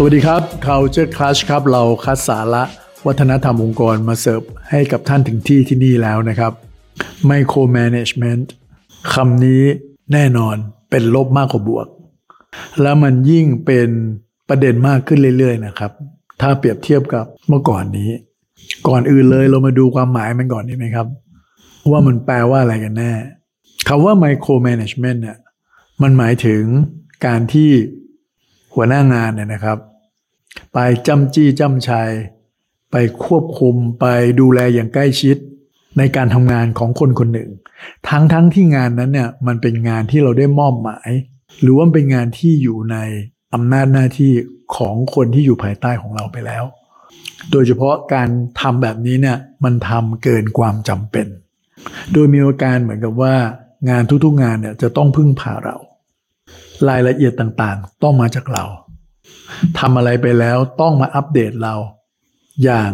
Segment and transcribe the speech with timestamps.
[0.00, 2.62] สวัสดีครับ Culture Clash ครับ เราคัดสาระ
[3.06, 6.52] วัฒนธรรมองค์กรมาเสิร์ฟให้กับท่านถึงที่ที่นี่แล้วนะครับ
[7.30, 8.44] Micro Management
[9.14, 9.62] คำนี้
[10.12, 10.56] แน่นอน
[10.90, 11.86] เป็นลบมากกว่าบวก
[12.82, 13.88] แล้วมันยิ่งเป็น
[14.48, 15.92] ประเด็นมากขึ้นเรื่อยๆนะครับ
[16.40, 18.10] ถ้าเปรียบเทียบกับเมื่อก่อนนี้
[18.88, 21.06] ก่อนอื่นเลยเรามาดูความหมายมันก่อนดีไหมครับ
[21.90, 23.12] ว่ามันแปลว่าอะไรกันแน่
[23.88, 25.38] คำว่า Micro Management เนี่ย
[26.02, 26.62] มันหมายถึง
[27.26, 27.70] การที่
[28.80, 29.78] หัวหน้างานเนี่ยนะครับ
[30.72, 32.10] ไปจ้ำจี้จ้ำชัย
[32.90, 34.06] ไปควบคุมไป
[34.40, 35.36] ดูแลอย่างใกล้ชิด
[35.98, 37.50] ในการทำงานของคนคนหนึ่ง
[38.08, 41.10] ทั้งทั้งที่งานนั้นเนี่ยมันเป็นงานที่เราได้มอบหมาย
[41.60, 42.96] หรือว่าเป็นงานที่อยู่ใน
[43.54, 44.32] อำนาจหน้าที่
[44.76, 46.64] ของคนที่อยู่ภายใต้ของเราไปแล้ว
[47.50, 48.28] โดยเฉพาะการ
[48.60, 51.26] ทำแบบนี้เนี่ยมันทำเกินความจำเป็น
[52.12, 53.34] โดยมีอาการเหมือนกับว่า
[53.90, 55.76] งานทุกๆงานเนี่ยจะต้องพึ่งพาเรา
[56.88, 58.64] รายละเอียดต่างๆ ต้องมาจากเรา
[59.78, 61.74] ทำอะไรไปแล้วต้องมาอัปเดตเรา
[62.64, 62.90] อย่าง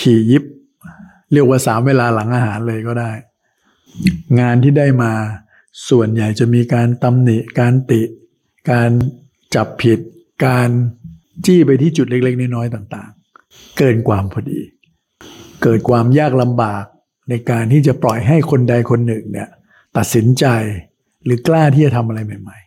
[0.00, 0.44] ถี่ยิบ
[1.32, 3.12] เรียกว่าสามเวลาหลังอาหารเลยก็ได้
[4.40, 5.12] งานที่ได้มา
[5.90, 8.02] ส่วนใหญ่จะมีการตำหนิ การติ
[8.70, 8.90] การ
[9.54, 10.00] จับผิด
[10.46, 10.68] การ
[11.46, 14.60] จี้ไปที่จุดเล็ก ๆ น้อยๆต่างๆ เกินความพอดี
[15.62, 16.84] เกิดความยากลำบาก
[17.30, 19.48] ในการที่จะปล่อยให้คนใดคนหนึ่งเนี่ย
[19.96, 20.46] ตัดสินใจ
[21.24, 22.65] หรือกล้าที่จะทำอะไรใหม่ ๆ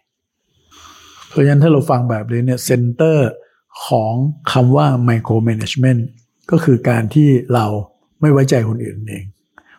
[1.29, 3.29] เพราะฉะนั้นถ้าเราฟังแบบนี้เนี่ยเซนเตอร์
[3.85, 4.13] ของ
[4.51, 6.01] คำว่า micro management
[6.51, 7.65] ก็คือการที่เรา
[8.21, 9.25] ไม่ไว้ใจคนอื่นเอง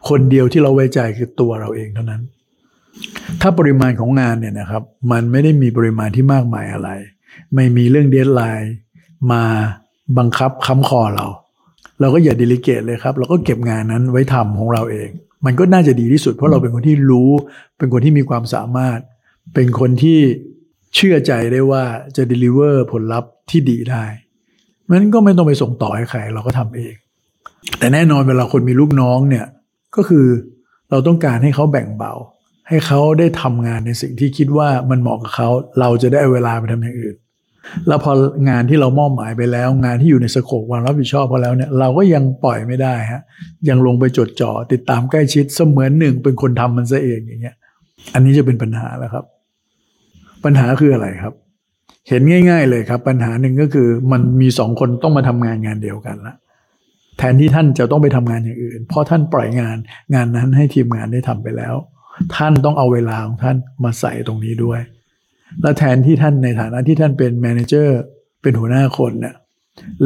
[0.09, 2.23] คนเดียวที่เราไว้ใจคือตัวเราเองเท่านั้น
[3.41, 6.91] ถ้าปริมาณของงานเนี่ยนะครับ มันไม่ได้มีปริมาณที่มากมายอะไร
[7.55, 8.75] ไม่มีเรื่อง deadline
[9.33, 9.42] มา
[10.19, 11.27] บังคับค้ำคอเรา
[12.01, 15.09] เราก็อย่า delegate เลยครับ เราก็เก็บงานนั้นไว้ทำของเราเอง
[15.45, 17.31] มันก็น่าจะดีที่สุดเพราะเราเป็นคนที่รู้
[17.79, 18.98] เป็นคนที่มีความสามารถ
[19.55, 20.19] เป็นคนที่
[20.95, 21.83] เชื่อใจได้ว่า
[22.17, 24.05] จะ deliver ผลลัพธ์ที่ดีได้
[24.90, 26.95] มันก็ไม่ต้องไปส่งต่อให้ใครเราก็ทำเอง
[27.78, 29.46] แต่แน่นอนเวลาคนมีลูกน้องเนี่ย
[29.96, 30.27] ก็คือ
[30.90, 32.12] เราต้องการให้เขาแบ่งเบา
[32.68, 35.48] ให้เขาได้ทำงานในสิ่งที่คิดว่ามันเหมาะกับเขา
[35.80, 37.17] เราจะได้เอาเวลาไปทำอย่างอื่น
[37.89, 38.12] แล้วพอ
[38.48, 43.23] งานที่เรามอบหมายไปแล้ว งานที่อยู่ในสโคปความรับผิดชอบพอแล้วเนี่ยเราก็ยังปล่อยไม่ได้ฮะ
[43.68, 47.56] ยังลงไปจดจ่อติดตามใกล้ชิดเสมือนหนึ่งเป็นคนทำมันซะเองอย่างเงี้ย
[48.14, 49.24] อันนี้จะเป็นปัญหาแล้วครับ
[50.45, 51.34] ปัญหาคืออะไรครับ
[52.08, 56.34] เห็นง่าย ๆ เลยครับ ปัญหาหนึ่งก็คือมันมีสองคนต้องมาทำงานงานเดียวกันละ
[57.18, 59.77] แทนที่ท่านจะต้องไปทำงานอย่างอื่น เพราะท่านปล่อยงาน
[60.14, 61.74] งานนั้นให้ทีมงานได้ทำไปแล้ว
[62.36, 64.80] ท่านต้องเอาเวลาของท่านมาใส่ตรงนี้ด้วย
[65.62, 68.00] และแทนที่ท่านในฐานะที่ท่านเป็นแมเนเจอร์
[68.42, 69.34] เป็นหัวหน้าคนเนี่ย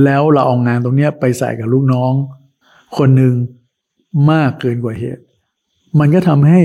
[0.05, 2.13] แล้วเราเอางานตรงนี้ไปใส่กับลูกน้อง
[2.99, 3.35] คนหนึ่ง
[4.31, 5.23] มากเกินกว่าเหตุ
[5.99, 6.61] มันก็ทำให้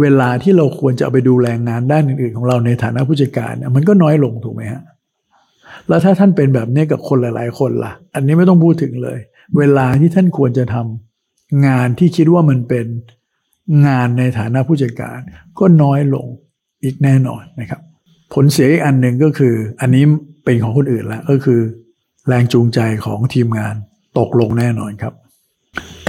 [0.00, 4.82] เวลาที่เราควรจะเอาไปดูแลงานด้านอื่นๆ ของเราในฐานะผู้จัดการเนี่ยมันก็น้อยลงถูกไหมฮะ
[5.88, 9.18] แล้วถ้าท่านเป็นแบบนี้กับคนหลาย ๆ คนล่ะ อันนี้ไม่ต้องพูดถึงเลย
[9.58, 12.86] เวลาที่ท่านควรจะทำงานที่คิดว่ามันเป็น
[13.86, 15.18] งานในฐานะผู้จัดการ
[15.58, 16.26] ก็น้อยลง
[16.84, 17.80] อีกแน่นอนนะครับ
[18.34, 20.04] ผลเสียอีกอันหนึ่งก็คือ อันนี้
[20.44, 21.60] เป็นของคนอื่นล้วก็คือ
[22.28, 23.74] แรงจูงใจของทีมงาน
[24.18, 25.14] ตกลงแน่นอนครับ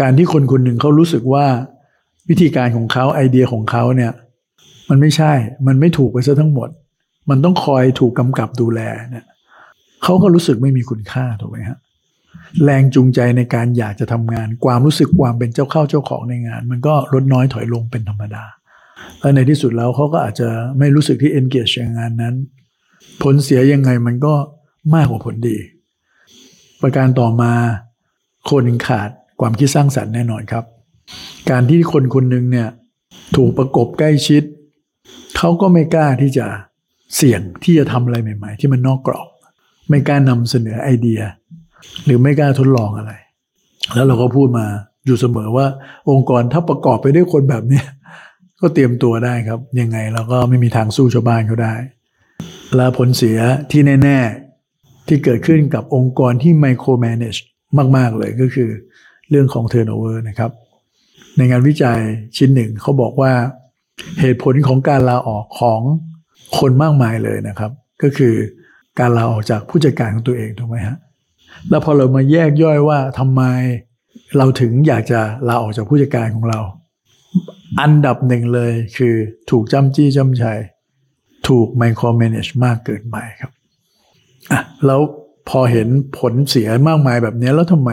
[0.02, 1.46] การที่คนคนหนึ่งเขารู้สึกว่า
[2.30, 4.12] วิธีการของเขาไอเดียของเขาเนี่ย
[4.90, 5.32] มันไม่ใช่
[5.68, 6.70] มันไม่ถูกไปซะทั้งหมด
[7.30, 9.26] มันต้องคอยถูกกำกับดูแลเนี่ย
[10.04, 11.80] เขาก็รู้สึกไม่มีคุณค่าถูกไหมฮะ
[12.64, 18.44] แรงจูงใจในการอยากจะทำงาน ความรู้สึกความเป็นเจ้าเข้าเจ้าของในงาน มันก็ลดน้อยถอยลงเป็นธรรมดา
[19.20, 20.50] และในที่สุดแล้วเขาก็อาจจะ
[20.80, 22.36] ไม่รู้สึกที่ engage ในงานนั้น
[23.24, 24.34] ผลเสียยังไงมันก็
[24.96, 25.58] มากกว่าผลดี
[26.82, 27.53] ประการต่อมา
[28.50, 29.09] คนขาด
[29.40, 30.66] ความคิดสร้างสรรค์แน่นอนครับ
[31.49, 32.69] การที่คนคนหนึ่งเนี่ย
[33.35, 34.44] ถูกประกบใกล้ชิด
[35.38, 36.45] เขาก็ไม่กล้าที่จะ
[37.16, 39.27] เสี่ยงที่จะทำอะไรใหม่ ๆ ที่มันนอกกรอบ
[39.89, 41.22] ไม่กล้านำเสนอไอเดีย
[42.05, 43.11] หรือไม่กล้าทดลองอะไร
[43.93, 44.66] แล้วเราก็พูดมา
[45.05, 45.66] อยู่เสมอว่า
[46.09, 47.81] องค์กรถ้าประกอบไปด้วยคนแบบนี้
[48.61, 51.73] ก็เตรียมตัวได้ครับ ยังไงเราก็ไม่มีทางสู้ชาวบ้านเขาได้
[52.75, 53.37] และผลเสีย
[53.72, 54.19] ที่แน่
[54.66, 57.35] ๆ ที่เกิดขึ้นกับองค์กรที่ไมโครแมネจ
[57.97, 58.69] มาก ๆ เลยก็คือ
[59.29, 60.52] เรื่องของ turnover นะครับ
[61.37, 61.99] ในงานวิจัย
[62.37, 63.33] ชิ้นหนึ่งเขาบอกว่า
[64.19, 65.81] เหตุผลของการลาออกของ
[66.57, 67.72] คนมากมายเลยนะครับ
[68.03, 68.33] ก็คือ
[68.99, 70.97] การลาออกจากผู้จัดการของตัวเองถูกไหมฮะ
[71.69, 73.41] แล้วพอเรามาแยกย่อยว่าทำไม
[74.37, 76.59] เราถึงอยากจะลาออกจากผู้จัดการของเรา
[77.81, 79.16] อันดับหนึ่งเลยคือ
[79.49, 80.59] ถูกจำจี้จำชัย
[81.47, 83.51] ถูกไมโคร m ม n a g e มากเกินไปครับ
[84.51, 85.01] อะแล้ว
[85.49, 85.87] พอเห็น
[86.19, 87.91] ผลเสียมากมายแบบนี้แล้วทำไม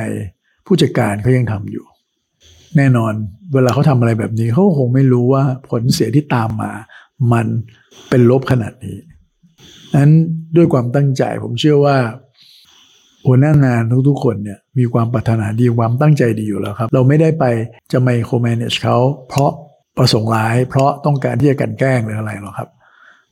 [0.67, 1.85] ผู้จัดการเขายังทำอยู่
[2.77, 3.13] แน่นอน
[3.55, 6.73] เวลาเขาทำอะไรแบบนี้เขาคงไม่รู้ว่าผลเสียที่ตามมา
[7.33, 7.47] มัน
[8.09, 8.99] เป็นลบขนาดนี้
[9.97, 10.13] นั้น
[10.57, 11.97] ด้วยความตั้งใจผมเชื่อว่า
[13.27, 17.45] หัวหน้างานทุกๆคนเนี่ยมีความปรารถนาดีความตั้งใจดีอยู่แล้วครับ เราไม่ได้ไป
[17.93, 18.97] จะไมโครแมネจเขา
[19.29, 19.51] เพราะ
[19.99, 22.69] ประสงค์ร้าย เพราะต้องการที่จะกันแกล้งหรืออะไรหรอกครับ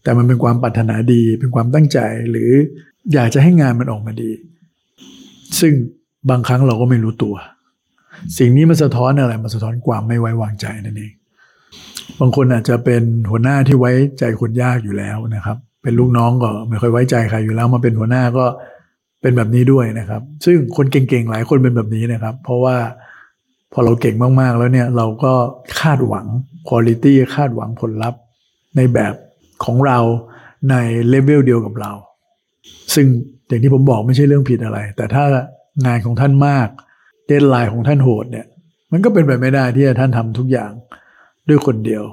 [0.02, 1.98] แต่มันเป็นความปรารถนาดีเป็นความตั้งใจ
[2.30, 2.50] หรือ
[3.12, 4.30] อยากจะให้งานมันออกมาดี
[5.60, 5.72] ซึ่ง
[6.30, 7.34] บางครั้งเราก็ไม่รู้ตัว
[8.38, 11.12] สิ่งนี้มันสะท้อนอะไรมันสะท้อนความไม่ไว้วางใจนั่นเอง
[12.20, 18.44] บางคนอาจจะเป็นหัวหน้าที่ไว้ใจคนยากอยู่แล้วนะครับ เป็นลูกน้องก็ไม่ค่อยไว้ใจใครอยู่แล้วมาเป็นหัวหน้าก็
[19.22, 22.76] เป็นแบบนี้ด้วยนะครับ ซึ่งคนเก่งๆหลายคนเป็นแบบนี้นะครับ เพราะว่า
[23.72, 25.32] พอเราเก่งมากๆแล้วเนี่ยเราก็
[25.80, 26.26] คาดหวัง
[26.68, 28.20] คุณลิตี้คาดหวังผลลัพธ์
[28.76, 29.14] ในแบบ
[29.64, 29.98] ของเรา
[30.70, 30.74] ใน
[31.08, 31.92] เลเวลเดียวกับเรา
[32.94, 33.06] ซึ่ง
[33.48, 35.24] อย่างที่ผมบอกไม่ใช่เรื่องผิดอะไร แต่ถ้า
[35.86, 36.68] งานของท่านมาก
[37.26, 38.46] deadline ของท่านโหดเนี่ย
[38.92, 40.70] มันก็เป็นไปไม่ได้ที่จะท่านทำทุกอย่าง
[41.48, 42.04] ด้วยคนเดียว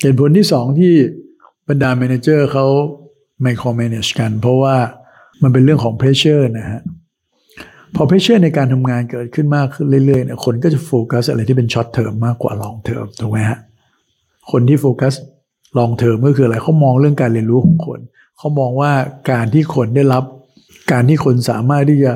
[0.00, 0.92] เหตุผลที่สองที่
[1.68, 2.66] บรรดา manager เขา
[3.42, 4.76] micromanage กัน เพราะว่า
[5.42, 6.80] มันเป็นเรื่องของ pressure นะฮะ
[7.94, 13.58] พอ pressure ในการทำงานเกิดขึ้นมากขึ้นเรื่อยๆเนี่ยคนก็จะโฟกัสอะไรที่เป็น short term มากกว่า long term ถูกไหมฮะ
[14.50, 15.14] คนที่โฟกัส
[15.78, 18.00] long term ก็คืออะไรเขามองเรื่องการเรียนรู้ของคน
[18.38, 18.92] เขามองว่า
[19.30, 20.24] การที่คนได้รับ
[20.92, 22.12] การที่คนสามารถที่จะ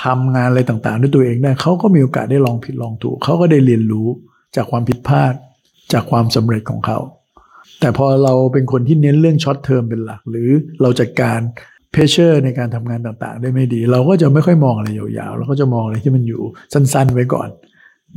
[0.00, 4.08] ทำงานอะไรต่างๆ ด้วยตัวเองได้เขาก็มีโอกาสได้ลองผิดลองถูกเขาก็ได้เรียนรู้
[4.56, 5.34] จากความผิดพลาด
[5.92, 6.98] จากความสำเร็จของเขา
[7.80, 10.48] แต่พอเราเป็นคนที่เน้นเรื่อง short term เป็นหลัก หรือ
[10.82, 11.38] เราจัดการ
[11.92, 16.42] pressure ในการทำงานต่างๆ ได้ไม่ดี เราก็จะไม่ค่อยมองอะไรยาวๆเราก็จะมองอะไรที่มันอยู่
[16.72, 17.48] สั้นๆ ไว้ก่อน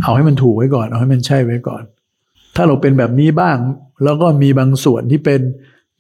[0.04, 1.84] เอาให้มันถูกไว้ก่อน เอาให้มันใช่ไว้ก่อน
[2.56, 3.58] ถ้าเราเป็นแบบนี้บ้าง
[4.04, 5.42] แล้วก็มีบางส่วนที่เป็น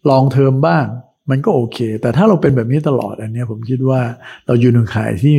[0.09, 0.85] ลองเทอมบ้าง
[1.29, 4.01] มันก็โอเค แต่ถ้าเราเป็นแบบนี้ตลอดอันนี้ผมคิดว่า
[4.45, 5.37] เราอยู่ในขายที่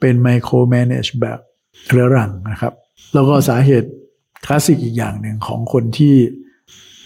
[0.00, 1.38] เป็นไมโครแมネจแบบ
[1.88, 2.72] เรื้อรังนะครับ
[3.14, 3.88] แล้วก็สาเหตุ
[4.44, 6.14] คลาสสิกอีกอย่างหนึ่งของคนที่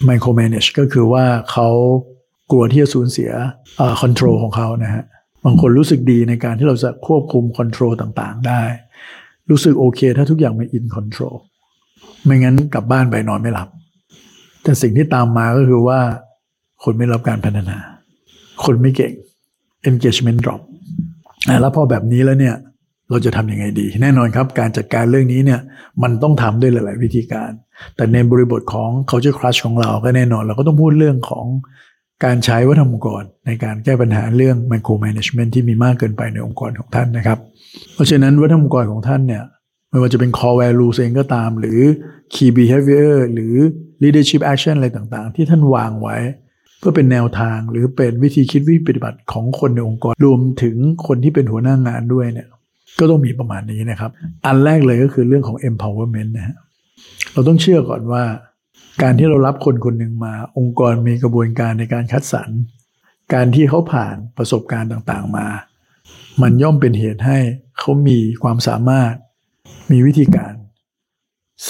[0.05, 1.69] ไมโครแมネจก็คือว่าเขา
[2.51, 3.31] กลัวที่จะสูญเสีย
[4.01, 5.05] คอนโทรลของเขานะฮะ
[5.45, 8.63] บางคนรู้สึกดีในการที่เราจะควบคุม control ต่างๆ ได้
[9.51, 11.35] รู้สึกโอเค ถ้าทุกอย่างมัน in control
[12.25, 13.69] ไม่งั้นกลับบ้านไปนอนไม่หลับ
[14.63, 16.01] แต่สิ่งที่ตามมาก็คือว่า
[16.85, 17.79] คนไม่รับการพัฒนา
[18.65, 19.13] คนไม่เก่ง
[19.91, 20.61] engagement drop
[21.61, 22.57] แล้วพอแบบนี้แล้วเนี่ย
[23.11, 25.61] เราจะทำยังไงดี แน่นอนครับการจัดการเรื่องนี้เนี่ย
[26.03, 27.51] มันต้องทำด้วยหลาย ๆ วิธีการ
[27.97, 31.47] แต่ในบริบทของ culture crush ของเราก็แน่นอน เราก็ต้องพูดเรื่องของ
[32.25, 37.39] การใช้วัฒนธรรมองค์กร ในการแก้ปัญหาเรื่อง micro management ที่มีมากเกินไปในองค์กรของท่านนะครับ
[37.95, 39.43] เพราะฉะนั้นวัฒนธรรมองค์กรของท่านเนี่ย
[39.91, 41.81] ไม่ว่าจะเป็น core values เองก็ตาม หรือ
[42.35, 43.55] key behavior หรือ
[44.03, 46.17] leadership action อะไรต่าง ๆ ที่ท่านวางไว้
[46.81, 52.49] เพื่อเป็นแนวทางหรือเป็นวิธีคิดวิธีปฏิบัติของคนในองค์กรรวมถึงคนที่เป็นหัวหน้างานด้วยเนี่ย
[52.99, 54.11] ก็ต้องมีประมาณนี้นะครับ
[54.47, 56.57] อันแรกเลยก็คือเรื่องของ empowerment นะฮะ
[57.33, 58.23] เราต้องเชื่อก่อนว่า
[59.03, 62.51] การที่เรารับคนคนหนึ่งมา องค์กรมีกระบวนการในการคัดสรร
[63.33, 65.47] การที่เขาผ่านประสบการณ์ต่างๆมา
[66.43, 67.39] มันย่อมเป็นเหตุให้
[67.79, 69.13] เขามีความสามารถ
[69.91, 70.55] มีวิธีการ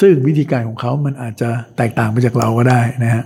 [0.01, 3.25] ซึ่งวิธีการของเขามันอาจจะแตกต่างไปจากเราก็ได้นะฮะ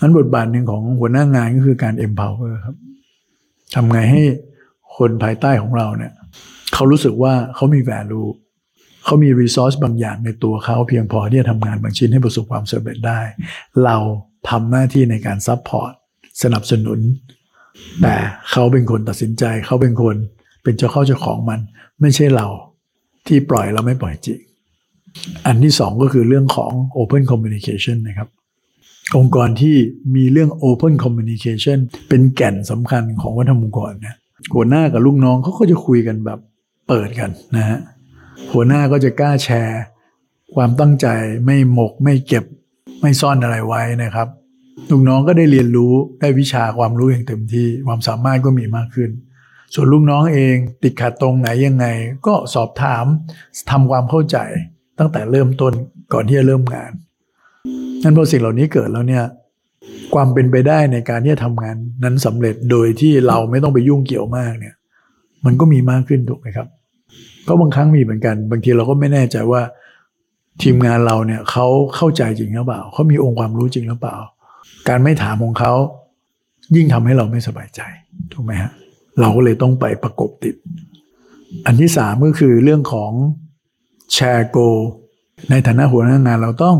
[0.00, 2.76] นั้นบทบาทหนึ่งของหัวหน้างานก็คือการ empower ครับ
[3.74, 4.22] ทำไงให้
[4.96, 6.12] คนภายใต้ของเราเนี่ย
[6.74, 8.28] เขารู้สึกว่าเขามี value
[9.04, 13.20] เขามี resource บางอย่างในตัวเขาเพียงพอที่จะทำงานบางชิ้นให้ประสบความสำเร็จได้
[13.84, 13.96] เรา
[14.50, 15.92] ทำหน้าที่ในการ support
[16.42, 17.00] สนับสนุน
[18.02, 18.14] แต่
[18.50, 20.16] เขาเป็นคนตัดสินใจ เขาเป็นคน
[20.62, 21.60] เป็นเจ้าเข้าเจ้าของมัน
[22.00, 22.46] ไม่ใช่เรา
[23.26, 24.40] ที่ปล่อยเราไม่ปล่อยจริง
[25.46, 28.28] อันที่สองก็คือเรื่องของ open communication นะครับ
[29.16, 29.76] องค์กรที่
[30.14, 34.16] มีเรื่อง open communication เป็นแก่นสำคัญของวัฒนธรรมองค์กรเนี่ย
[34.54, 36.38] หัวหน้ากับลูกน้องเขาก็จะคุยกันแบบ
[36.88, 37.78] เปิดกันนะฮะ
[38.52, 39.80] หัวหน้าก็จะกล้าแชร์
[40.54, 41.06] ความตั้งใจ
[41.44, 42.44] ไม่หมกไม่เก็บ
[43.00, 44.28] ไม่ซ่อนอะไรไว้นะครับ
[44.90, 49.10] ลูกน้องก็ได้เรียนรู้ได้วิชาความรู้อย่างเต็มที่ความสามารถก็มีมากขึ้น
[49.74, 51.86] ส่วนลูกน้องเองติดขัดตรงไหนยังไง
[52.26, 53.04] ก็สอบถาม
[53.70, 54.36] ทำความเข้าใจ
[54.98, 55.72] ตั้งแต่เริ่มต้น
[56.12, 56.92] ก่อนที่จะเริ่มงาน
[58.02, 59.24] นั่นพอสิ่งเหล่านี้เกิดแล้วเนี่ย
[60.14, 64.74] ความเป็นไปได้ในการที่จะทำงานนั้นสำเร็จโดยที่เราไม่ต้องไปยุ่งเกี่ยวมากเนี่ย
[65.44, 66.68] มันก็มีมากขึ้นถูกไหมครับ
[67.44, 69.62] เพราะบางครั้งมีเหมือนกัน บางทีเราก็ไม่แน่ใจว่า
[70.62, 71.66] ทีมงานเราเนี่ยเขา
[71.96, 74.16] เข้าใจจริงหรือเปล่าเขามีองค์ความรู้จริงหรือเปล่า
[74.88, 75.72] การไม่ถามของเขา
[76.76, 77.80] ยิ่งทำให้เราไม่สบายใจ
[78.32, 78.72] ถูกไหมฮะ
[79.20, 80.54] เราก็เลยต้องไปประกบติด
[81.66, 83.12] อันที่สามก็คือเรื่องของ
[84.14, 84.58] แชร์โก
[85.50, 86.76] ในฐานะหัวหน้างานเราต้อง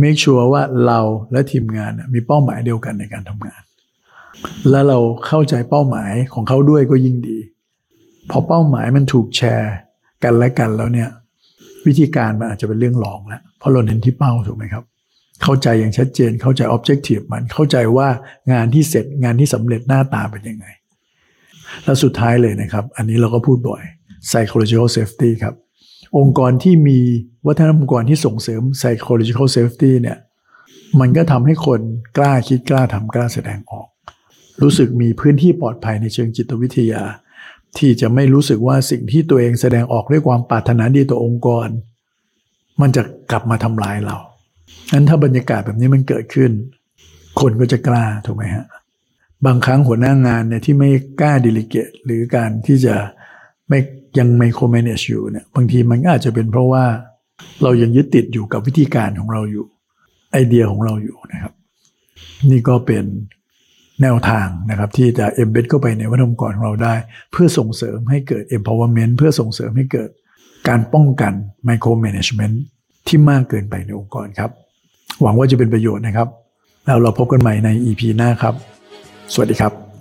[0.00, 1.00] make sure ว่าเรา
[1.32, 3.62] และทีมงานมีเป้าหมายเดียวกันในการทำงาน
[4.70, 7.38] และเราเข้าใจเป้าหมายของเขาด้วยก็ยิ่งดี
[8.30, 9.72] พอเป้าหมายมันถูกแชร์
[10.24, 11.08] กันและกันแล้วเนี่ย
[11.86, 14.84] วิธีการมันอาจจะเป็นเรื่องรองแล้วเพราะเราเน้นที่เป้าถูกไหมครับ
[15.42, 18.08] เข้าใจอย่างชัดเจนเข้าใจออบเจกตีฟมันเข้าใจว่า
[18.52, 20.66] งานที่เสร็จงานที่สำเร็จหน้าตาเป็นยังไง
[21.84, 23.82] แล้วสุดท้ายเลยนะครับ อันนี้เราก็พูดบ่อย
[24.28, 25.54] psychological safety ครับ
[26.18, 26.98] องค์กรที่มี
[27.46, 30.18] วัฒนธรรมองค์กรที่ส่งเสริม psychological safety เนี่ย
[31.00, 31.80] มันก็ทำให้คน
[32.18, 33.88] กล้าคิดกล้าทำกล้าแสดงออก
[34.62, 37.02] รู้สึกมีพื้นที่ปลอดภัยในเชิงจิตวิทยา
[37.78, 41.68] ที่จะไม่รู้สึกว่าสิ่งที่ตัวเองแสดงออกด้วยความปรารถนาดีต่อองค์กร
[42.80, 44.16] มันจะกลับมาทำลายเรา
[44.92, 46.50] งั้นถ้าบรรยากาศแบบนี้มันเกิดขึ้น
[47.40, 48.66] คนก็จะกล้าถูกไหมฮะ
[49.46, 50.90] บางครั้งหัวหน้างานเนี่ยที่ไม่
[51.20, 52.94] กล้าดิลิเกตหรือการที่จะ
[53.68, 53.78] ไม่
[54.18, 56.84] ยังไมโครแมเนจอยู่เนี่ยบางทีมันอาจจะเป็นเพราะว่า
[57.62, 59.66] เรายังยึดติดอยู่กับวิธีการของเราอยู่
[60.32, 61.52] ไอเดียของเราอยู่นะครับ
[62.50, 63.04] นี่ก็เป็น
[64.02, 66.94] แนวทางนะครับ ที่จะ embed เข้าไปในวัฒนธรรมองค์กรของเราได้
[67.32, 70.10] เพื่อส่งเสริมให้เกิด empowerment เพื่อส่งเสริมให้เกิด
[70.68, 71.32] การป้องกัน
[71.68, 72.56] micromanagement
[73.08, 74.50] ที่มากเกินไปในองค์กรครับ
[75.22, 76.28] หวังว่าจะเป็นประโยชน์นะครับ
[76.84, 78.54] แล้วเราพบกันใหม่ใน EP หน้าครับ
[79.32, 79.91] สวัสดีครับ